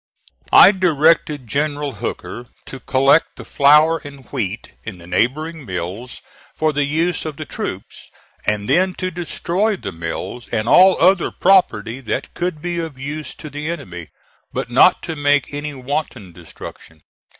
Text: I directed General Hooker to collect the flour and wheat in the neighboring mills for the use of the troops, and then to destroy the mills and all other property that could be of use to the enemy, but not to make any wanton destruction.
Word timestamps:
I 0.55 0.71
directed 0.71 1.45
General 1.47 1.91
Hooker 2.01 2.47
to 2.65 2.79
collect 2.79 3.35
the 3.35 3.45
flour 3.45 4.01
and 4.03 4.25
wheat 4.31 4.71
in 4.83 4.97
the 4.97 5.05
neighboring 5.05 5.63
mills 5.63 6.21
for 6.55 6.73
the 6.73 6.85
use 6.85 7.23
of 7.23 7.37
the 7.37 7.45
troops, 7.45 8.09
and 8.47 8.67
then 8.67 8.95
to 8.95 9.11
destroy 9.11 9.75
the 9.75 9.91
mills 9.91 10.47
and 10.51 10.67
all 10.67 10.99
other 10.99 11.29
property 11.29 11.99
that 11.99 12.33
could 12.33 12.63
be 12.63 12.79
of 12.79 12.97
use 12.97 13.35
to 13.35 13.51
the 13.51 13.69
enemy, 13.69 14.07
but 14.51 14.71
not 14.71 15.03
to 15.03 15.15
make 15.15 15.53
any 15.53 15.75
wanton 15.75 16.31
destruction. 16.31 17.03